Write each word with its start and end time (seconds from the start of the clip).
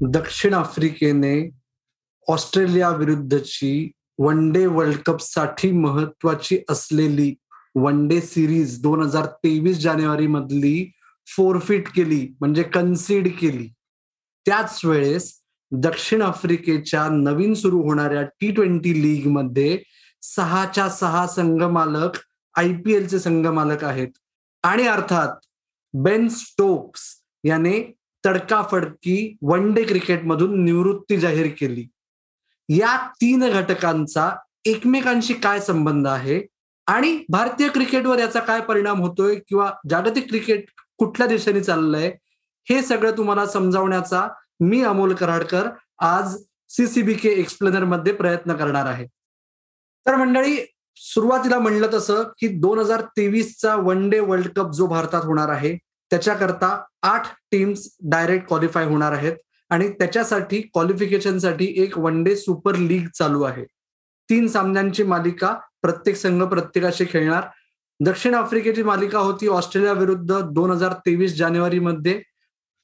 दक्षिण 0.00 0.54
आफ्रिकेने 0.54 1.50
ऑस्ट्रेलिया 2.28 2.88
विरुद्धची 2.90 3.90
वन 4.18 4.50
डे 4.52 4.66
वर्ल्ड 4.66 4.96
कपसाठी 5.06 5.70
महत्वाची 5.70 6.58
असलेली 6.68 7.34
वन 7.74 8.06
डे 8.08 8.20
सिरीज 8.20 8.80
दोन 8.82 9.02
हजार 9.02 9.26
तेवीस 9.26 9.78
जानेवारी 9.78 10.26
मधली 10.26 10.90
फोरफिट 11.26 11.88
केली 11.88 12.36
म्हणजे 12.40 12.62
कन्सिड 12.62 13.28
केली. 13.40 13.68
त्याच 14.46 14.80
वेळेस 14.84 15.32
दक्षिण 15.72 16.22
आफ्रिकेच्या 16.22 17.08
नवीन 17.08 17.54
सुरू 17.54 17.82
होणाऱ्या 17.82 18.22
टी 18.22 18.50
ट्वेंटी 18.50 19.02
लीगमध्ये 19.02 19.78
सहाच्या 20.22 20.88
सहा 20.88 21.26
संघ 21.26 21.62
मालक 21.62 22.18
आय 22.56 22.72
पी 22.84 22.94
एलचे 22.94 23.18
संघ 23.18 23.46
मालक 23.46 23.84
आहेत. 23.84 24.08
आणि 24.62 24.86
अर्थात 24.86 25.46
बेन 25.94 26.28
स्टोक्स 26.28 27.02
याने 27.44 27.80
तडकाफडकी 28.26 29.36
वन 29.42 29.72
डे 29.72 29.82
क्रिकेटमधून 29.84 30.64
निवृत्ती 30.64 31.16
जाहीर 31.16 31.46
केली. 31.60 31.86
या 32.68 33.06
तीन 33.06 33.50
घटकांचा 33.50 34.30
एकमेकांशी 34.64 35.34
काय 35.34 35.60
संबंध 35.60 36.06
आहे? 36.06 36.42
आणि 36.86 37.24
भारतीय 37.28 37.68
क्रिकेटवर 37.68 38.18
याचा 38.18 38.40
काय 38.40 38.60
परिणाम 38.60 39.00
होतोय? 39.00 39.34
किंवा 39.34 39.72
जागतिक 39.90 40.28
क्रिकेट 40.28 40.64
कुठल्या 40.98 41.26
दिशेने 41.26 41.60
चाललंय? 41.60 42.14
हे 42.70 42.82
सगळं 42.82 43.10
तुम्हाला 43.16 43.46
समजावण्याचा 43.46 44.28
मी 44.60 44.82
अमोल 44.82 45.14
कराडकर 45.14 45.68
आज 45.98 46.36
सीसीबी 46.68 47.14
के 47.14 47.28
एक्सप्लेनरमध्ये 47.28 48.12
प्रयत्न 48.12 48.54
करणार 48.54 48.86
आहे. 48.86 49.06
तर 50.06 50.14
मंडळी 50.14 50.56
सुरुवातीला 50.96 51.58
म्हणलं 51.58 51.88
तसं 51.92 52.22
की 52.38 52.48
दोन 52.48 52.78
हजार 52.78 53.00
तेवीसचा 53.00 53.74
वन 53.76 54.10
डे 54.10 54.20
वर्ल्ड 54.20 54.48
कप 54.48 54.70
जो 54.70 54.86
भारतात 54.86 55.24
होणार 55.24 55.48
आहे 55.48 55.78
त्याच्याकरता 56.10 56.84
आठ 57.02 57.26
टीम्स 57.50 57.88
डायरेक्ट 58.04 58.48
क्वालिफाय 58.48 58.84
होणार 58.84 59.12
आहेत. 59.12 59.36
आणि 59.70 59.88
त्याच्यासाठी 59.88 60.60
क्वालिफिकेशनसाठी 60.60 61.72
एक 61.76 61.98
वन 61.98 62.22
डे 62.24 62.36
सुपर 62.36 62.74
लीग 62.74 63.06
चालू 63.18 63.42
आहे. 63.42 63.64
तीन 64.30 64.48
सामन्यांची 64.48 65.02
मालिका 65.02 65.54
प्रत्येक 65.82 66.16
संघ 66.16 66.42
प्रत्येकाशी 66.42 67.04
खेळणार. 67.10 67.44
दक्षिण 68.00 68.34
आफ्रिकेची 68.34 68.82
मालिका 68.82 69.18
होती 69.18 69.48
ऑस्ट्रेलिया 69.48 69.92
विरुद्ध 69.92 70.40
दोन 70.40 70.70
हजार 70.70 70.92
तेवीस 70.92 71.36
जानेवारीमध्ये 71.36 72.22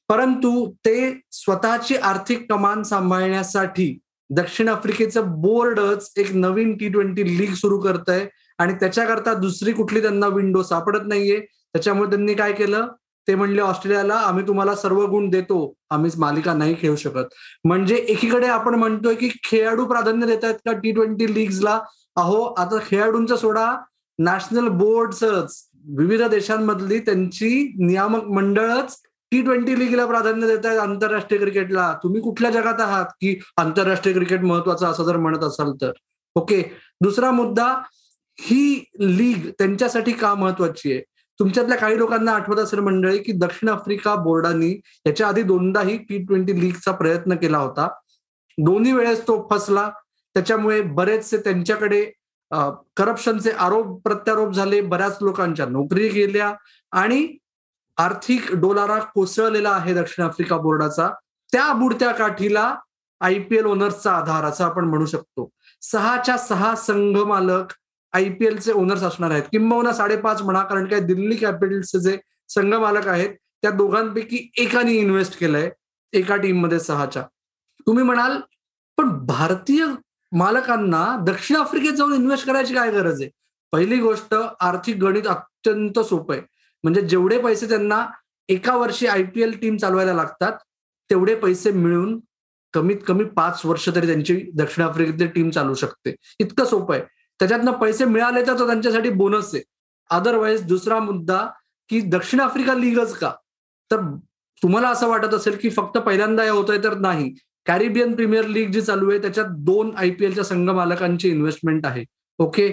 परंतु 0.09 0.71
ते 0.85 1.21
स्वतःची 1.31 1.95
आर्थिक 1.95 2.45
कमान 2.49 2.83
सांभाळण्यासाठी 2.83 3.99
दक्षिण 4.29 4.69
आफ्रिकेचं 4.69 5.41
बोर्डच 5.41 6.13
एक 6.17 6.31
नवीन 6.31 6.77
टी 6.77 6.89
ट्वेंटी 6.89 7.37
लीग 7.37 7.53
सुरू 7.53 7.79
करत 7.79 8.09
आहे 8.09 8.27
आणि 8.57 8.73
त्याच्याकरता 8.73 9.33
दुसरी 9.33 9.71
कुठली 9.71 10.01
त्यांना 10.01 10.27
विंडो 10.27 10.63
सापडत 10.63 11.07
नाहीये. 11.07 11.39
त्याच्यामुळे 11.39 12.09
त्यांनी 12.09 12.33
काय 12.33 12.51
केलं? 12.51 12.87
ते 13.27 13.35
म्हणले 13.35 13.61
ऑस्ट्रेलियाला 13.61 14.15
आम्ही 14.15 14.47
तुम्हाला 14.47 14.75
सर्व 14.75 15.05
गुण 15.07 15.29
देतो. 15.29 15.73
आम्ही 15.89 16.11
मालिका 16.17 16.53
नाही 16.53 16.75
खेळू 16.81 16.95
शकत. 16.95 17.33
म्हणजे 17.65 17.95
एकीकडे 17.95 18.47
आपण 18.47 18.75
म्हणतोय 18.75 19.15
की 19.15 19.29
खेळाडू 19.43 19.85
प्राधान्य 19.85 20.27
देत 20.27 20.43
आहेत 20.43 20.55
का 20.55 20.71
टी 20.73 20.91
ट्वेंटी 20.91 21.33
लीगला 21.33 21.79
अहो 22.15 22.41
आता 22.57 22.77
खेळाडूंचा 22.85 23.35
सोडा. 23.35 23.75
नॅशनल 24.19 24.67
बोर्डच 24.67 25.23
विविध 25.97 26.21
देशांमधली 26.23 26.99
त्यांची 26.99 27.73
नियामक 27.79 28.23
मंडळच 28.23 28.95
टी 29.31 29.41
ट्वेंटी 29.41 29.79
लीगला 29.79 30.05
प्राधान्य 30.05 30.47
देत 30.47 30.65
आहेत 30.65 30.79
आंतरराष्ट्रीय 30.79 31.39
क्रिकेटला. 31.39 31.93
तुम्ही 32.03 32.21
कुठल्या 32.21 32.51
जगात 32.51 32.81
आहात 32.81 33.05
की 33.05 33.39
आंतरराष्ट्रीय 33.57 34.15
क्रिकेट 34.15 34.41
महत्वाचं 34.41 34.87
असं 34.87 35.03
जर 35.03 35.17
म्हणत 35.17 35.43
असाल 35.43 35.71
तर? 35.81 35.91
ओके. 36.35 36.61
दुसरा 37.01 37.31
मुद्दा 37.31 37.65
ही 38.39 38.85
लीग 38.99 39.49
त्यांच्यासाठी 39.49 40.11
का 40.11 40.33
महत्वाची 40.35 40.91
आहे? 40.91 41.01
तुमच्यातल्या 41.39 41.77
काही 41.77 41.97
लोकांना 41.97 42.31
आठवत 42.31 42.59
असेल 42.59 42.79
मंडळी 42.79 43.17
की 43.17 43.31
दक्षिण 43.31 43.69
आफ्रिका 43.69 44.15
बोर्डाने 44.15 44.69
याच्या 45.05 45.27
आधी 45.27 45.41
दोनदाही 45.43 45.97
टी 46.09 46.17
ट्वेंटी 46.25 46.59
लीगचा 46.59 46.91
प्रयत्न 46.91 47.35
केला 47.35 47.57
होता. 47.57 47.87
दोन्ही 48.57 48.91
वेळेस 48.93 49.21
तो 49.27 49.47
फसला. 49.51 49.89
त्याच्यामुळे 50.35 50.81
बरेचसे 50.81 51.37
त्यांच्याकडे 51.37 52.03
करप्शनचे 52.97 53.51
आरोप 53.51 53.99
प्रत्यारोप 54.03 54.51
झाले 54.53 54.79
बऱ्याच 54.81 55.17
लोकांच्या 55.21 55.65
नोकरी 55.65 56.07
गेल्या 56.09 56.53
आणि 56.91 57.27
आर्थिक 57.97 58.53
डोलारा 58.55 58.97
कोसळलेला 59.13 59.69
आहे 59.69 59.93
दक्षिण 59.93 60.25
आफ्रिका 60.25 60.57
बोर्डाचा. 60.57 61.09
त्या 61.51 61.71
बुडत्या 61.73 62.11
काठीला 62.11 62.73
आय 63.21 63.39
पी 63.39 63.55
एल 63.57 63.65
ओनर्सचा 63.65 64.11
आधार 64.11 64.45
असं 64.45 64.63
आपण 64.65 64.85
म्हणू 64.85 65.05
शकतो. 65.05 65.49
सहाच्या 65.81 66.37
सहा 66.37 66.73
संघ 66.75 67.17
मालक 67.17 67.73
आयपीएलचे 68.13 68.71
ओनर्स 68.71 69.03
असणार 69.03 69.31
आहेत. 69.31 69.43
किंबहुना 69.51 69.93
साडेपाच 69.93 70.41
म्हणा 70.41 70.63
कारण 70.63 70.85
काय 70.87 70.99
दिल्ली 70.99 71.35
कॅपिटल्सचे 71.35 71.99
जे 71.99 72.17
संघ 72.49 72.73
मालक 72.73 73.07
आहेत 73.07 73.29
त्या 73.61 73.71
दोघांपैकी 73.71 74.47
एकाने 74.57 74.93
इन्व्हेस्ट 74.93 75.39
केलंय 75.39 75.69
एका 76.13 76.35
टीममध्ये 76.35 76.79
सहाच्या. 76.79 77.23
तुम्ही 77.87 78.03
म्हणाल 78.03 78.39
पण 78.97 79.09
भारतीय 79.25 79.85
मालकांना 80.31 81.05
दक्षिण 81.27 81.57
आफ्रिकेत 81.57 81.93
जाऊन 81.93 82.13
इन्व्हेस्ट 82.13 82.45
करायची 82.47 82.73
काय 82.73 82.91
गरज 82.91 83.21
आहे? 83.21 83.29
पहिली 83.73 83.97
गोष्ट 83.99 84.33
आर्थिक 84.59 84.97
गणित 84.97 85.27
अत्यंत 85.27 85.99
सोपं 85.99 86.33
आहे. 86.33 86.41
म्हणजे 86.83 87.01
जेवढे 87.01 87.37
पैसे 87.39 87.69
त्यांना 87.69 88.05
एका 88.49 88.75
वर्षी 88.77 89.07
आय 89.07 89.23
पी 89.23 89.41
एल 89.41 89.57
टीम 89.61 89.77
चालवायला 89.77 90.13
लागतात 90.13 90.57
तेवढे 91.09 91.35
पैसे 91.35 91.71
मिळून 91.71 92.19
कमीत 92.73 92.97
कमी 93.07 93.23
पाच 93.23 93.61
वर्ष 93.65 93.89
तरी 93.95 94.07
त्यांची 94.07 94.35
दक्षिण 94.55 94.83
आफ्रिकेतली 94.85 95.27
टीम 95.27 95.49
चालू 95.49 95.73
शकते. 95.73 96.15
इतकं 96.39 96.65
सोपं 96.65 96.93
आहे. 96.95 97.03
त्याच्यातनं 97.39 97.71
पैसे 97.71 98.05
मिळाले 98.05 98.45
तर 98.47 98.59
तो 98.59 98.67
त्यांच्यासाठी 98.67 99.09
बोनस 99.09 99.53
आहे. 99.53 99.63
अदरवाईज 100.09 100.65
दुसरा 100.67 100.99
मुद्दा 100.99 101.45
की 101.89 101.99
दक्षिण 102.01 102.39
आफ्रिका 102.39 102.73
लीगच 102.73 103.13
का? 103.17 103.31
तर 103.91 104.01
तुम्हाला 104.61 104.89
असं 104.89 105.07
वाटत 105.07 105.33
असेल 105.33 105.57
की 105.61 105.69
फक्त 105.69 105.97
पहिल्यांदा 105.97 106.43
हे 106.43 106.49
होत 106.49 106.69
आहे 106.69 106.83
तर 106.83 106.97
नाही. 106.97 107.33
कॅरिबियन 107.65 108.15
प्रीमियर 108.15 108.45
लीग 108.47 108.71
जी 108.71 108.81
चालू 108.81 109.09
आहे 109.09 109.19
त्याच्यात 109.21 109.47
दोन 109.65 109.91
आय 109.97 110.09
पी 110.09 110.25
एलच्या 110.25 110.43
संघ 110.43 110.69
मालकांची 110.69 111.29
इन्व्हेस्टमेंट 111.29 111.85
आहे. 111.85 112.03
ओके 112.39 112.67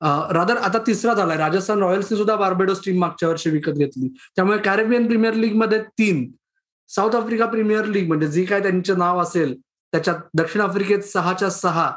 रादर 0.00 0.56
आता 0.56 0.78
तिसरा 0.86 1.14
झालाय. 1.14 1.36
राजस्थान 1.36 1.82
रॉयल्सने 1.82 2.16
सुद्धा 2.18 2.36
बार्बेडोस 2.36 2.84
टीम 2.84 2.98
मागच्या 3.00 3.28
वर्षी 3.28 3.50
विकत 3.50 3.72
घेतली. 3.72 4.08
त्यामुळे 4.36 4.58
कॅरेबियन 4.58 5.06
प्रीमियर 5.06 5.34
लीगमध्ये 5.34 5.82
तीन. 5.98 6.30
साऊथ 6.90 7.14
आफ्रिका 7.16 7.46
प्रीमियर 7.46 7.84
लीग 7.86 8.08
म्हणजे 8.08 8.26
जी 8.28 8.44
काय 8.44 8.60
त्यांचे 8.62 8.94
नाव 8.94 9.20
असेल 9.22 9.54
त्याच्यात 9.60 10.16
दक्षिण 10.34 10.62
आफ्रिकेत 10.62 11.02
सहाच्या 11.02 11.50
सहा. 11.50 11.90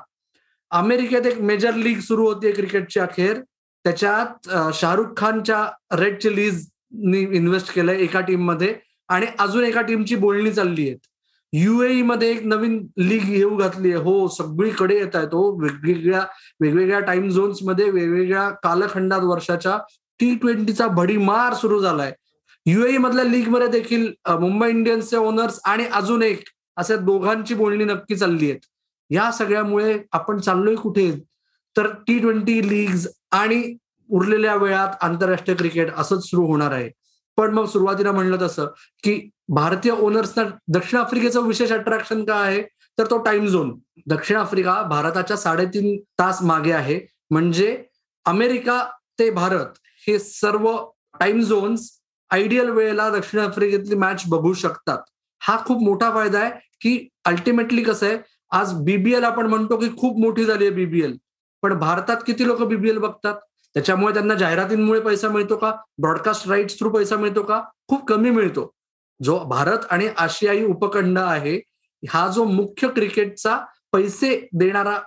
अमेरिकेत 0.76 1.26
एक 1.26 1.40
मेजर 1.42 1.76
लीग 1.76 2.00
सुरू 2.02 2.28
होती 2.28 2.52
क्रिकेटची 2.52 3.00
अखेर. 3.00 3.40
त्याच्यात 3.86 4.50
शाहरुख 4.76 5.08
खानच्या 5.18 5.66
रेड 6.00 6.18
चिलीजनी 6.22 7.20
इन्व्हेस्ट 7.38 7.74
केलंय 7.74 8.02
एका 8.04 8.22
टीममध्ये 8.28 8.74
आणि 9.10 9.26
अजून 9.40 9.64
एका 9.64 9.82
टीमची 9.82 10.16
बोलणी 10.16 10.52
चालली 10.52 10.88
आहेत 10.88 11.08
युएई 11.54 12.02
मध्ये 12.02 12.30
एक 12.32 12.46
नवीन 12.46 12.78
लीग 12.98 13.30
येऊ 13.32 13.56
घातली 13.58 13.92
आहे. 13.92 14.02
हो 14.04 14.28
सगळीकडे 14.28 14.98
येत 14.98 15.16
आहेत. 15.16 15.34
हो 15.34 15.52
वेगवेगळ्या 15.62 16.26
वेगवेगळ्या 16.62 17.00
टाइम 17.00 17.30
झोन्समध्ये 17.30 17.90
वेगवेगळ्या 17.90 18.50
कालखंडात 18.64 19.22
वर्षाच्या 19.24 19.78
टी 20.20 20.34
ट्वेंटीचा 20.42 20.88
भडीमार 20.88 21.54
सुरू 21.54 21.80
झालाय. 21.82 22.12
युएई 22.66 22.98
मधल्या 22.98 23.24
लीगमध्ये 23.26 23.68
देखील 23.70 24.12
मुंबई 24.40 24.70
इंडियन्सचे 24.70 25.18
ओनर्स 25.18 25.60
आणि 25.66 25.86
अजून 25.94 26.22
एक 26.24 26.44
अशा 26.78 26.96
दोघांची 26.98 27.54
बोलणी 27.56 27.84
नक्की 27.84 28.16
चालली 28.16 28.50
आहेत 28.52 28.66
या 29.10 29.32
सगळ्यामुळे 29.32 30.00
आपण 30.12 30.40
चाललोय 30.40 30.76
कुठे? 30.76 31.12
तर 31.78 31.88
टी 32.08 32.20
ट्वेंटी 32.20 32.70
लीग 32.70 32.96
आणि 33.32 33.78
उरलेल्या 34.10 34.56
वेळात 34.56 34.90
आंतरराष्ट्रीय 35.02 35.58
क्रिकेट 35.58 35.94
असंच 35.98 36.30
सुरू 36.30 36.46
होणार 36.46 36.72
आहे. 36.72 36.90
पण 37.38 37.54
मग 37.54 37.66
सुरुवातीला 37.66 38.12
म्हणलं 38.12 38.38
तसं 38.42 38.66
की 39.04 39.30
भारतीय 39.50 39.92
ओनर्सना 39.92 40.44
दक्षिण 40.68 41.00
आफ्रिकेचं 41.00 41.42
विशेष 41.42 41.72
अट्रॅक्शन 41.72 42.24
काय 42.26 42.48
आहे? 42.48 42.62
तर 42.98 43.06
तो 43.06 43.18
टाइम 43.18 43.48
झोन 43.48 43.80
दक्षिण 44.08 44.38
आफ्रिका 44.38 44.82
भारताच्या 44.82 45.38
साडेतीन 45.38 45.98
तास 46.20 46.42
मागे 46.42 46.72
आहे. 46.72 47.00
म्हणजे 47.32 47.84
अमेरिका 48.26 48.90
ते 49.20 49.30
भारत 49.30 49.66
हे 50.08 50.20
सर्व 50.20 50.78
टाइम 51.20 51.42
झोन्स 51.42 51.90
आयडियल 52.30 52.70
वेळेला 52.70 53.10
दक्षिण 53.10 53.40
आफ्रिकेतली 53.40 53.96
मॅच 53.96 54.24
बघू 54.28 54.54
शकतात. 54.54 54.98
हा 55.40 55.58
खूप 55.66 55.84
मोठा 55.84 56.12
फायदा 56.12 56.40
आहे 56.40 56.52
की 56.82 57.08
अल्टिमेटली 57.26 57.84
कसं 57.84 58.06
आहे? 58.06 58.18
आज 58.50 58.74
बीबीएल 58.74 59.24
आपण 59.24 59.46
म्हणतो 59.46 59.78
की 59.78 59.90
खूप 59.98 60.20
मोठी 60.20 60.46
झाली 60.46 60.66
आहे 60.66 60.74
बीबीएल 60.74 61.18
पण 61.62 61.74
भारतात 61.80 62.18
किती 62.28 62.48
लोक 62.48 62.62
बीबीएल 62.62 62.98
बघतात? 62.98 63.36
त्याच्यामुळे 63.74 64.14
त्यांना 64.14 64.34
जाहिरातींमुळे 64.34 65.00
पैसा 65.00 65.30
मिळतो 65.30 65.56
का? 65.56 65.72
ब्रॉडकास्ट 66.02 66.48
राईट्स 66.48 66.78
थ्रू 66.80 66.90
पैसा 66.90 67.16
मिळतो 67.16 67.44
का? 67.44 67.62
खूप 67.88 68.08
कमी 68.08 68.30
मिळतो. 68.30 68.72
जो 69.24 69.40
भारत 69.40 69.80
आणि 69.92 70.08
आशियाई 70.18 70.64
उपखंड 70.66 71.20
आहे 71.20 71.60
हा 72.10 72.28
जो 72.28 72.44
मुख्य 72.44 72.88
क्रिकेटचा 72.88 73.58
पैसे 73.92 74.48
देणारा 74.54 75.00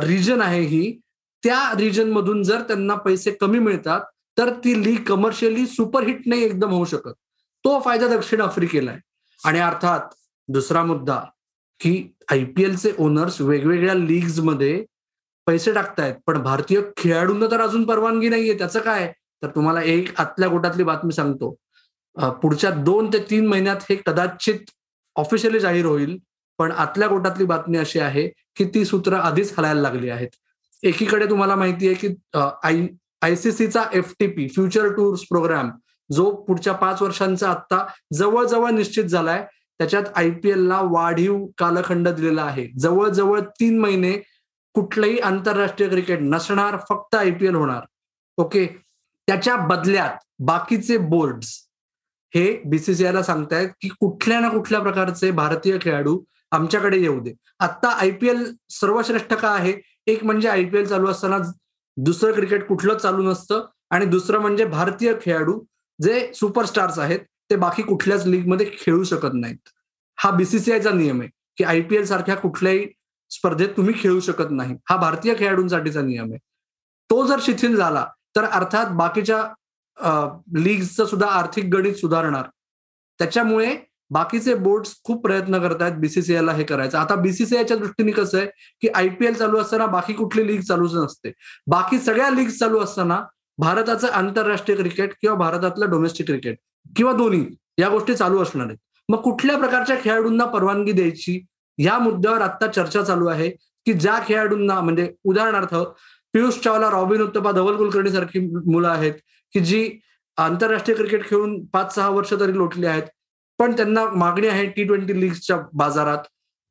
रिजन 0.00 0.40
आहे 0.40 0.60
ही 0.60 1.00
त्या 1.42 1.72
रिजन 1.76 2.10
मधून 2.12 2.42
जर 2.42 2.60
त्यांना 2.60 2.94
पैसे 2.94 3.30
कमी 3.30 3.58
मिळतात 3.58 4.00
तर 4.38 4.52
ती 4.64 4.82
लीग 4.84 5.02
कमर्शियली 5.02 5.66
सुपरहिट 5.66 6.22
नाही 6.26 6.44
एकदम 6.44 6.70
होऊ 6.70 6.84
शकत. 6.84 7.12
तो 7.64 7.80
फायदा 7.80 8.08
दक्षिण 8.08 8.40
आफ्रिकेला 8.40 8.90
आहे. 8.90 9.00
आणि 9.44 9.58
अर्थात 9.58 10.00
दुसरा 10.48 10.82
मुद्दा 10.84 11.20
की 11.80 11.92
आय 12.32 12.44
पी 12.56 12.62
एलचे 12.64 12.92
ओनर्स 12.98 13.40
वेगवेगळ्या 13.40 13.94
लीग्समध्ये 13.94 14.84
पैसे 15.46 15.72
टाकतायत. 15.72 16.14
पण 16.26 16.38
भारतीय 16.42 16.80
खेळाडूंना 16.96 17.46
तर 17.50 17.60
अजून 17.60 17.84
परवानगी 17.86 18.28
नाहीये. 18.28 18.58
त्याचं 18.58 18.80
काय? 18.80 19.12
तर 19.42 19.48
तुम्हाला 19.54 19.82
एक 19.82 20.08
आतल्या 20.20 20.48
गोटातली 20.48 20.84
बातमी 20.84 21.12
सांगतो. 21.12 21.54
पुढच्या 22.42 22.70
दोन 22.70 23.12
ते 23.12 23.18
तीन 23.30 23.46
महिन्यात 23.46 23.84
हे 23.90 23.96
कदाचित 24.06 24.70
ऑफिशियली 25.16 25.60
जाहीर 25.60 25.84
होईल 25.86 26.16
पण 26.58 26.72
आतल्या 26.72 27.08
गोटातली 27.08 27.44
बातमी 27.46 27.78
अशी 27.78 27.98
आहे 27.98 28.26
की 28.56 28.64
ती 28.74 28.84
सूत्र 28.84 29.16
आधीच 29.16 29.52
हलायला 29.58 29.80
लागली 29.80 30.08
आहेत. 30.10 30.28
एकीकडे 30.82 31.28
तुम्हाला 31.30 31.54
माहिती 31.56 31.86
आहे 31.86 31.94
की 31.96 32.08
I 32.34 32.86
आयसीसीचा 33.22 33.82
F 33.94 34.12
T 34.20 34.26
P 34.26 34.46
future 34.48 34.92
tours 34.92 35.22
programme 35.30 35.70
जो 36.10 36.30
पुढच्या 36.44 36.72
पाच 36.74 37.02
वर्षांचा 37.02 37.50
आता 37.50 37.84
जवळजवळ 38.12 38.70
निश्चित 38.70 39.04
झालाय 39.04 39.44
त्याच्यात 39.80 40.04
आयपीएलला 40.14 40.80
वाढीव 40.84 41.46
कालखंड 41.58 42.08
दिलेला 42.08 42.42
आहे. 42.42 42.66
जवळजवळ 42.78 43.40
तीन 43.60 43.78
महिने 43.78 44.12
कुठलंही 44.74 45.18
आंतरराष्ट्रीय 45.18 45.88
क्रिकेट 45.88 46.18
नसणार 46.22 46.76
फक्त 46.88 47.14
आयपीएल 47.14 47.54
होणार. 47.54 47.84
ओके 48.38 48.66
त्याच्या 49.28 49.56
बदल्यात 49.56 50.24
बाकीचे 50.38 50.96
बोर्ड्स 50.98 51.48
हे 52.34 52.44
बीसीसीआयला 52.66 53.22
सांगतायत 53.22 53.68
की 53.80 53.88
कुठल्या 54.00 54.40
ना 54.40 54.48
कुठल्या 54.48 54.80
प्रकारचे 54.80 55.30
भारतीय 55.30 55.78
खेळाडू 55.80 56.18
आमच्याकडे 56.52 56.98
येऊ 56.98 57.18
दे. 57.20 57.32
आता 57.60 57.88
आयपीएल 57.88 58.44
सर्वश्रेष्ठ 58.70 59.34
का 59.34 59.48
आहे? 59.48 59.72
एक 60.06 60.24
म्हणजे 60.24 60.48
आयपीएल 60.48 60.86
चालू 60.86 61.06
असताना 61.06 61.38
दुसरं 61.96 62.32
क्रिकेट 62.32 62.66
कुठलंच 62.66 63.02
चालू 63.02 63.22
नसतं 63.22 63.66
आणि 63.90 64.06
दुसरं 64.06 64.40
म्हणजे 64.40 64.64
भारतीय 64.64 65.14
खेळाडू 65.22 65.60
जे 65.98 66.32
सुपरस्टार्स 66.34 66.98
आहेत 66.98 67.20
ते 67.50 67.56
बाकी 67.56 67.82
कुठल्याच 67.82 68.26
लीगमध्ये 68.26 68.66
खेळू 68.78 69.04
शकत 69.04 69.34
नाहीत. 69.34 69.58
हा 70.18 70.30
बीसीसीआयचा 70.30 70.90
नियम 70.90 71.20
आहे 71.20 71.28
की 71.56 71.64
आयपीएल 71.64 72.04
सारख्या 72.06 72.36
कुठल्याही 72.36 72.86
स्पर्धेत 73.30 73.68
तुम्ही 73.76 73.94
खेळू 73.98 74.20
शकत 74.20 74.50
नाही. 74.50 74.74
हा 74.90 74.96
भारतीय 74.96 75.34
खेळाडूंसाठीचा 75.38 76.00
नियम 76.02 76.30
आहे. 76.30 76.38
तो 77.10 77.26
जर 77.26 77.38
शिथिल 77.42 77.76
झाला 77.76 78.06
तर 78.36 78.44
अर्थात 78.44 78.90
बाकीच्या 78.96 79.42
लीगचं 80.56 81.06
सुद्धा 81.06 81.26
आर्थिक 81.28 81.64
गणित 81.74 81.94
सुधारणार. 81.94 82.46
त्याच्यामुळे 83.20 83.76
बाकीचे 84.10 84.54
बोर्ड्स 84.54 84.94
खूप 85.04 85.22
प्रयत्न 85.22 85.58
करतायत 85.62 85.94
बीसीसीआयला 86.00 86.52
हे 86.52 86.64
करायचं. 86.64 86.98
आता 86.98 87.14
बीसीसीआयच्या 87.14 87.76
दृष्टीने 87.76 88.12
कसं 88.12 88.38
आहे 88.38 88.46
की 88.82 88.88
आयपीएल 88.94 89.34
चालू 89.34 89.58
असताना 89.58 89.86
बाकी 89.86 90.12
कुठली 90.12 90.46
लीग 90.46 90.60
चालूच 90.60 90.94
नसते. 90.94 91.32
बाकी 91.66 91.98
सगळ्या 91.98 92.30
लीग 92.30 92.48
चालू 92.50 92.80
असताना 92.80 93.20
भारताचं 93.60 94.08
आंतरराष्ट्रीय 94.08 94.76
क्रिकेट 94.76 95.12
किंवा 95.20 95.36
भारतातलं 95.36 95.90
डोमेस्टिक 95.90 96.26
क्रिकेट 96.26 96.56
किंवा 96.96 97.12
दोन्ही 97.12 97.46
या 97.78 97.88
गोष्टी 97.88 98.14
चालू 98.14 98.38
असणार 98.38 98.66
आहेत. 98.66 98.78
मग 99.08 99.20
कुठल्या 99.20 99.56
प्रकारच्या 99.58 99.96
खेळाडूंना 100.00 100.44
परवानगी 100.44 100.92
द्यायची? 100.92 101.40
या 101.78 101.98
मुद्द्यावर 101.98 102.40
आता 102.40 102.66
चर्चा 102.66 103.02
चालू 103.02 103.26
आहे 103.26 103.50
की 103.86 103.92
ज्या 103.92 104.18
खेळाडूंना 104.28 104.80
म्हणजे 104.80 105.12
उदाहरणार्थ 105.24 105.74
पियुष 106.32 106.58
चावला 106.60 106.90
रॉबिन 106.90 107.22
उत्तपा 107.22 107.52
धवल 107.52 107.76
कुलकर्णी 107.76 108.10
सारखी 108.10 108.40
मुलं 108.66 108.88
आहेत 108.88 109.14
की 109.54 109.60
जी 109.60 109.90
आंतरराष्ट्रीय 110.36 110.96
क्रिकेट 110.96 111.26
खेळून 111.26 111.64
पाच 111.66 111.94
सहा 111.94 112.08
वर्ष 112.08 112.32
तरी 112.40 112.56
लोटली 112.56 112.86
आहेत 112.86 113.02
पण 113.58 113.76
त्यांना 113.76 114.04
मागणी 114.06 114.46
आहे 114.46 114.66
टी 114.66 114.84
ट्वेंटी 114.84 115.20
लीगच्या 115.20 115.56
बाजारात. 115.72 116.18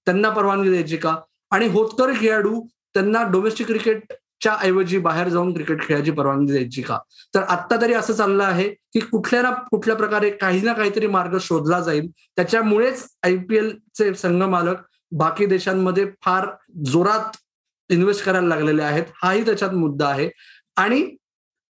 त्यांना 0.05 0.29
परवानगी 0.29 0.69
द्यायची 0.69 0.97
का? 0.97 1.15
आणि 1.51 1.67
होतकर 1.67 2.13
खेळाडू 2.17 2.61
त्यांना 2.93 3.23
डोमेस्टिक 3.23 3.67
क्रिकेट 3.67 4.13
च्या 4.41 4.57
ऐवजी 4.61 4.97
बाहेर 4.97 5.27
जाऊन 5.27 5.53
क्रिकेट 5.53 5.81
खेळायची 5.81 6.11
परवानगी 6.11 6.51
द्यायची 6.51 6.81
का? 6.81 6.99
तर 7.35 7.41
आत्ता 7.41 7.81
तरी 7.81 7.93
असं 7.93 8.13
चाललं 8.13 8.43
आहे 8.43 8.69
की 8.69 8.99
कुठल्या 8.99 9.41
ना 9.41 9.51
कुठल्या 9.51 9.95
प्रकारे 9.95 10.29
काही 10.29 10.61
ना 10.61 10.73
काहीतरी 10.73 11.07
मार्ग 11.07 11.37
शोधला 11.41 11.79
जाईल. 11.79 12.09
त्याच्यामुळेच 12.35 13.07
आयपीएलचे 13.23 14.13
संघ 14.13 14.43
मालक 14.43 14.75
बाकी 15.11 15.45
देशांमध्ये 15.45 16.05
फार 16.21 16.47
जोरात 16.85 17.37
इन्व्हेस्ट 17.89 18.25
करायला 18.25 18.47
लागलेले 18.47 18.83
आहेत. 18.83 19.03
हाही 19.23 19.45
त्याच्यात 19.45 19.71
मुद्दा 19.71 20.07
आहे. 20.07 20.29
आणि 20.77 21.15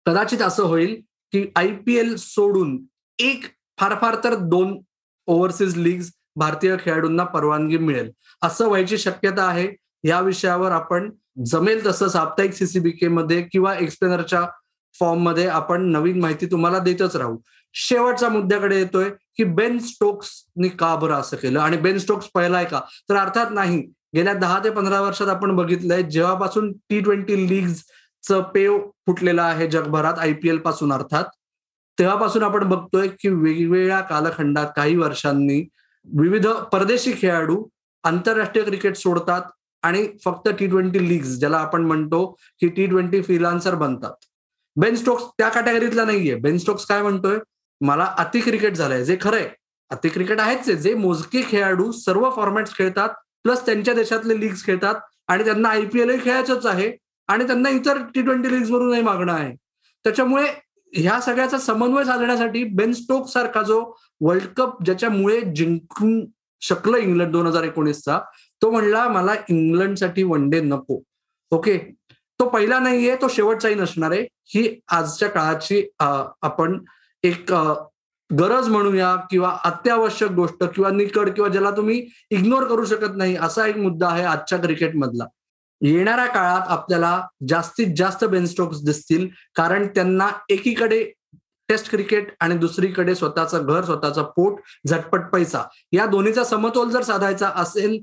कदाचित 0.06 0.42
असं 0.42 0.62
होईल 0.62 1.00
की 1.32 1.46
आयपीएल 1.56 2.16
सोडून 2.16 2.78
एक 3.18 3.44
फार 3.78 3.94
फार 4.00 4.16
तर 4.24 4.34
दोन 4.34 4.80
ओव्हरसीज 5.26 5.76
लीग्स 5.76 6.12
भारतीय 6.36 6.76
खेळाडूंना 6.84 7.24
परवानगी 7.24 7.78
मिळेल. 7.78 8.10
असं 8.42 8.66
व्हायची 8.68 8.98
शक्यता 8.98 9.44
आहे. 9.44 9.68
या 10.04 10.20
विषयावर 10.20 10.70
आपण 10.70 11.10
जमेल 11.36 11.86
तसं 11.86 12.08
साप्ताहिक 12.08 12.52
सीसीबीके 12.52 13.08
मध्ये 13.08 13.42
किंवा 13.42 13.74
एक्सप्लेनरच्या 13.74 14.42
फॉर्ममध्ये 15.00 15.46
आपण 15.46 15.82
नवीन 15.82 16.20
माहिती 16.20 16.46
तुम्हाला 16.46 16.78
देतच 16.78 17.16
राहू. 17.16 17.36
शेवटच्या 17.74 18.28
मुद्द्याकडे 18.28 18.78
येतोय 18.78 19.10
की 19.36 19.44
बेन 19.44 19.78
स्टोक्सनी 19.78 20.68
का 20.68 20.94
बरं 20.96 21.14
असं 21.14 21.36
केलं? 21.36 21.60
आणि 21.60 21.76
बेन 21.76 21.98
स्टोक्स 21.98 22.26
पहिलाय 22.34 22.64
का? 22.64 22.80
तर 23.08 23.16
अर्थात 23.16 23.46
नाही. 23.50 23.80
गेल्या 24.14 24.34
दहा 24.34 24.58
ते 24.64 24.70
पंधरा 24.70 25.00
वर्षात 25.00 25.28
आपण 25.28 25.56
बघितलंय 25.56 26.02
जेव्हापासून 26.02 26.72
टी 26.72 27.00
ट्वेंटी 27.00 27.48
लीगचं 27.48 28.42
पेव 28.42 28.78
फुटलेलं 29.06 29.42
आहे 29.42 29.66
जगभरात 29.70 30.18
आयपीएलपासून 30.18 30.92
अर्थात 30.92 31.24
तेव्हापासून 31.98 32.42
आपण 32.42 32.64
बघतोय 32.64 33.08
की 33.08 33.28
वेगवेगळ्या 33.28 34.00
कालखंडात 34.00 34.66
काही 34.76 34.96
वर्षांनी 34.96 35.68
विविध 36.04 36.46
परदेशी 36.48 37.12
खेळाडू 37.12 37.64
आंतरराष्ट्रीय 38.04 38.64
क्रिकेट 38.64 38.96
सोडतात. 38.96 39.42
आणि 39.84 40.06
फक्त 40.24 40.48
टी 40.48 40.66
ट्वेंटी 40.66 41.08
लीग्स 41.08 41.38
ज्याला 41.38 41.56
आपण 41.56 41.82
म्हणतो 41.82 42.24
की 42.60 42.68
टी 42.68 42.86
ट्वेंटी 42.86 43.22
फ्रीलान्सर 43.22 43.74
बनतात. 43.74 44.12
बेन 44.76 44.94
स्टोक्स 44.96 45.24
त्या 45.38 45.48
कॅटेगरीतला 45.48 46.04
नाहीये. 46.04 46.34
बेन 46.34 46.58
स्टोक्स 46.58 46.86
काय 46.86 47.02
म्हणतोय? 47.02 47.38
मला 47.80 48.04
अति 48.18 48.40
क्रिकेट 48.40 48.74
झालंय. 48.74 49.04
जे 49.04 49.16
खरंय 49.20 49.48
अति 49.90 50.08
क्रिकेट 50.08 50.40
आहेच 50.40 50.70
जे 50.70 50.94
मोजके 50.94 51.42
खेळाडू 51.48 51.90
सर्व 51.92 52.30
फॉर्मॅट्स 52.30 52.74
खेळतात 52.76 53.08
प्लस 53.42 53.66
त्यांच्या 53.66 53.94
देशातले 53.94 54.40
लीग्स 54.40 54.64
खेळतात 54.66 54.94
आणि 55.28 55.44
त्यांना 55.44 55.68
आयपीएलही 55.68 56.18
खेळायचंच 56.24 56.66
आहे 56.66 56.90
आणि 57.28 57.46
त्यांना 57.46 57.68
इतर 57.68 57.98
टी 58.14 58.22
ट्वेंटी 58.22 58.52
लीग 58.52 58.70
वरूनही 58.70 59.02
मागणं 59.02 59.32
आहे. 59.32 59.54
त्याच्यामुळे 60.04 60.46
ह्या 60.92 61.20
सगळ्याचा 61.20 61.58
समन्वय 61.58 62.04
साधण्यासाठी 62.04 62.64
बेन 62.64 62.92
स्टोक 62.92 63.28
सारखा 63.28 63.62
जो 63.62 63.80
वर्ल्ड 64.20 64.44
कप 64.56 64.82
ज्याच्यामुळे 64.84 65.40
जिंकून 65.40 66.24
शकलं 66.60 66.96
इंग्लंड 66.96 67.32
दोन 67.32 67.46
हजार 67.46 67.62
एकोणीसचा 67.62 68.20
तो 68.64 68.70
म्हणला 68.70 69.06
मला 69.08 69.34
इंग्लंडसाठी 69.48 70.22
वन 70.22 70.48
डे 70.50 70.60
नको. 70.60 71.00
ओके 71.52 71.76
तो 72.40 72.48
पहिला 72.48 72.78
नाहीये 72.78 73.16
तो 73.16 73.28
शेवटचाही 73.28 73.74
नसणार 73.74 74.12
आहे. 74.12 74.26
ही 74.44 74.80
आजच्या 74.88 75.28
काळाची 75.28 75.82
आपण 76.00 76.78
एक 77.22 77.52
गरज 78.30 78.68
म्हणूया 78.68 79.14
किंवा 79.30 79.56
अत्यावश्यक 79.64 80.30
गोष्ट 80.30 80.64
किंवा 80.64 80.90
निकड 80.90 81.30
किंवा 81.30 81.48
ज्याला 81.50 81.70
तुम्ही 81.70 82.06
इग्नोर 82.30 82.64
करू 82.64 82.84
शकत 82.84 83.16
नाही 83.16 83.36
असा 83.36 83.66
एक 83.66 83.76
मुद्दा 83.76 84.08
आहे 84.08 84.24
आजच्या 84.24 84.58
क्रिकेटमधला 84.58 85.26
येणाऱ्या 85.80 86.26
काळात 86.26 86.68
आपल्याला 86.68 87.20
जास्तीत 87.48 87.94
जास्त 87.96 88.24
बेनस्ट्रोक्स 88.24 88.82
दिसतील 88.84 89.28
कारण 89.54 89.86
त्यांना 89.86 90.28
एकीकडे 90.48 91.02
टेस्ट 91.68 91.90
क्रिकेट 91.90 92.28
आणि 92.40 92.56
दुसरीकडे 92.58 93.14
स्वतःचं 93.14 93.66
घर 93.66 93.84
स्वतःचा 93.84 94.22
पोट 94.22 94.60
झटपट 94.88 95.28
पैसा. 95.32 95.62
या 95.92 96.06
दोन्हीचा 96.06 96.44
समतोल 96.44 96.88
जर 96.90 97.02
साधायचा 97.02 97.48
असेल 97.56 97.98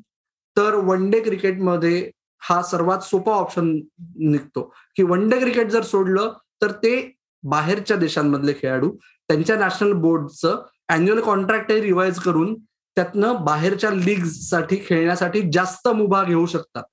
तर 0.57 0.73
वन 0.73 1.09
डे 1.09 1.19
क्रिकेटमध्ये 1.19 2.11
हा 2.39 2.61
सर्वात 2.61 2.99
सोपा 2.99 3.31
ऑप्शन 3.31 3.81
निघतो. 4.19 4.73
की 4.95 5.03
वन 5.03 5.29
डे 5.29 5.39
क्रिकेट 5.39 5.69
जर 5.69 5.81
सोडलं 5.81 6.33
तर 6.61 6.71
ते 6.71 7.15
बाहेरच्या 7.43 7.97
देशांमधले 7.97 8.53
खेळाडू 8.53 8.91
त्यांच्या 9.27 9.55
नॅशनल 9.55 9.91
बोर्डचं 9.91 10.65
अॅन्युअल 10.89 11.21
कॉन्ट्रॅक्ट 11.21 11.71
रिवाइज 11.71 12.19
करून 12.19 12.55
त्यातनं 12.95 13.45
बाहेरच्या 13.45 13.91
साठी 14.29 14.77
खेळण्यासाठी 14.85 15.41
जास्त 15.53 15.87
मुभा 15.87 16.23
घेऊ 16.23 16.45
शकतात. 16.45 16.83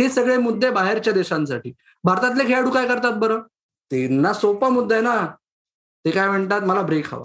हे 0.00 0.08
सगळे 0.08 0.36
मुद्दे 0.36 0.70
बाहेरच्या 0.70 1.12
देशांसाठी. 1.12 1.72
भारतातले 2.04 2.48
खेळाडू 2.48 2.70
काय 2.70 2.88
करतात 2.88 3.12
बरं? 3.12 3.40
त्यांना 3.90 4.32
सोपा 4.32 4.68
मुद्दा 4.68 4.94
आहे 4.94 5.04
ना. 5.04 5.26
ते 6.04 6.10
काय 6.10 6.28
म्हणतात? 6.28 6.60
मला 6.60 6.82
ब्रेक 6.82 7.14
हवा. 7.14 7.22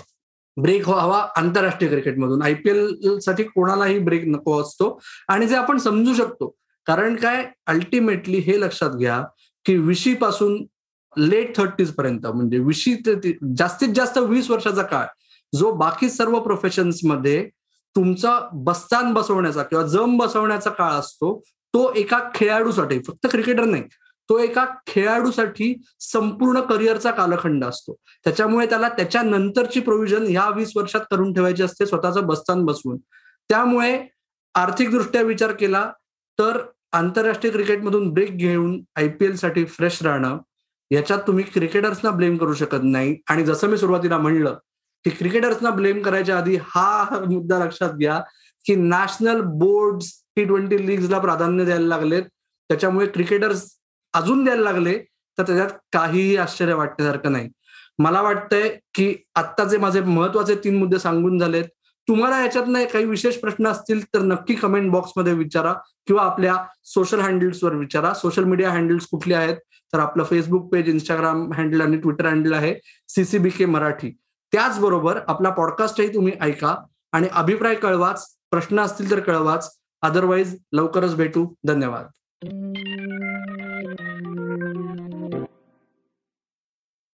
ब्रेक 0.62 0.86
हो- 0.86 0.98
हवा 0.98 1.28
आंतरराष्ट्रीय 1.38 1.90
क्रिकेटमधून. 1.90 2.42
आयपीएलसाठी 2.42 3.44
कोणालाही 3.44 4.00
ब्रेक 4.00 4.24
नको 4.26 4.62
असतो. 4.62 5.02
आणि 5.28 5.48
जे 5.48 5.56
आपण 5.56 5.78
समजू 5.78 6.14
शकतो 6.14 6.56
कारण 6.86 7.16
काय? 7.16 7.46
अल्टिमेटली 7.68 8.38
हे 8.38 8.62
लक्षात 8.62 8.90
घ्या 8.90 9.24
की 9.66 9.78
विशी 9.78 10.14
पासून 10.14 10.66
लेट 11.18 11.58
थर्टीज 11.58 11.92
पर्यंत 11.92 12.28
म्हणजे 12.28 12.60
विशी 12.60 12.96
ते 12.96 13.38
जास्तीत 13.58 13.90
जास्त 13.96 14.18
वीस 14.18 14.50
वर्षाचा 14.50 14.82
काळ 14.82 15.06
जो 15.56 15.72
बाकी 15.72 16.10
सर्व 16.10 16.40
प्रोफेशन्समध्ये 16.40 17.50
तुमचा 17.96 18.50
बस्तान 18.54 19.14
बसवण्याचा 19.14 19.64
किंवा 19.64 19.86
जम 19.86 20.18
बसवण्याचा 20.18 20.70
काळ 20.70 20.92
असतो 20.92 21.44
तो 21.48 21.94
एका 21.96 22.20
खेळाडूसाठी 22.36 23.00
फक्त 23.08 23.28
क्रिकेटर 23.32 23.64
नाही 23.64 23.84
तो 24.30 24.38
एका 24.40 24.66
खेळाडूसाठी 24.88 25.74
संपूर्ण 26.00 26.62
करिअरचा 26.62 27.12
कालखंड 27.12 27.66
असतो. 27.66 27.96
त्याच्यामुळे 28.24 28.66
त्याला 28.66 28.90
त्याच्या 28.90 29.22
नंतरची 29.22 29.80
प्रोव्हिजन 29.80 30.26
ह्या 30.28 30.50
वीस 30.50 30.72
वर्षात 30.76 31.02
करून 31.12 31.34
ठेवायची 31.34 31.64
असते 31.64 31.86
स्वतःचं 31.86 32.28
बस्तान 32.28 32.64
बसवून. 32.66 32.98
त्यामुळे 33.50 34.08
आर्थिकदृष्ट्या 34.56 35.22
विचार 35.22 35.52
केला 35.52 35.92
तर 36.40 36.60
आंतरराष्ट्रीय 36.92 37.54
क्रिकेटमधून 37.54 38.10
ब्रेक 38.10 38.38
घेऊन 38.38 38.82
आयपीएलसाठी 38.96 39.66
फ्रेश 39.66 40.02
राहणं 40.04 40.38
याच्यात 40.92 41.20
तुम्ही 41.28 41.44
क्रिकेटर्सना 41.44 42.10
ब्लेम 42.12 42.38
करू 42.38 42.54
शकत 42.54 42.84
नाही. 42.84 43.16
आणि 43.30 43.44
जसं 43.46 43.68
मी 43.68 43.78
सुरुवातीला 43.78 44.18
म्हणलं 44.18 44.58
की 45.04 45.10
क्रिकेटर्सना 45.10 45.70
ब्लेम 45.70 46.02
करायच्या 46.02 46.38
आधी 46.38 46.56
हा 46.56 47.20
मुद्दा 47.32 47.66
लक्षात 47.66 47.90
घ्या 47.90 48.20
की 48.66 48.76
नॅशनल 48.76 49.42
बोर्ड 49.42 50.04
टी 50.36 50.44
ट्वेंटी 50.44 50.88
लीगला 50.88 51.20
प्राधान्य 51.20 51.66
द्यायला 51.66 51.88
लागलेत. 51.88 52.24
त्याच्यामुळे 52.70 53.08
क्रिकेटर्स 53.08 53.66
अजून 54.14 54.44
द्यायला 54.44 54.64
लागले 54.64 55.00
तर 55.38 55.44
त्याच्यात 55.44 55.70
काहीही 55.94 56.38
आश्चर्य 56.38 56.74
वाटण्यासारखं 56.74 57.32
नाही. 57.32 57.50
मला 58.00 58.22
वाटतंय 58.22 58.78
की 58.94 59.16
आत्ताचे 59.36 59.78
माझे 59.78 60.02
महत्त्वाचे 60.02 60.56
तीन 60.56 60.78
मुद्दे 60.78 61.00
सांगून 61.00 61.40
झालेत 61.40 61.64
तुम्हाला 62.08 62.42
याच्यातनं 62.42 62.86
काही 62.86 63.06
विशेष 63.06 63.36
प्रश्न 63.36 63.68
असतील 63.68 64.06
तर 64.06 64.20
नक्की 64.20 64.54
कमेंट 64.54 64.92
बॉक्समध्ये 64.92 65.34
विचारा 65.34 65.74
किंवा 66.08 66.24
आपल्या 66.24 66.56
सोशल 66.84 67.20
हँडल्सवर 67.20 67.76
विचारा. 67.76 68.14
सोशल 68.14 68.44
मीडिया 68.44 68.72
हँडल्स 68.72 69.08
कुठले 69.08 69.34
आहेत? 69.34 69.58
तर 69.94 70.00
आपलं 70.00 70.24
फेसबुक 70.24 70.72
पेज 70.72 70.90
इंस्टाग्राम 70.90 71.54
हँडल 71.54 71.82
आणि 71.82 71.98
ट्विटर 71.98 72.26
हँडल 72.26 72.54
आहे 72.54 72.76
सीसीबी 73.08 73.50
के 73.50 73.66
मराठी. 73.66 74.18
त्याचबरोबर 74.52 75.20
आपला 75.28 75.50
पॉडकास्टही 75.50 76.14
तुम्ही 76.14 76.34
ऐका 76.42 76.76
आणि 77.12 77.28
अभिप्राय 77.32 77.76
कळवाच 77.76 78.36
प्रश्न 78.52 78.80
असतील 78.80 79.12
तर 79.12 79.20
कळवाच. 79.20 79.78
अदरवाईज 80.02 80.58
लवकरच 80.74 81.16
भेटू. 81.16 81.54
धन्यवाद. 81.64 82.06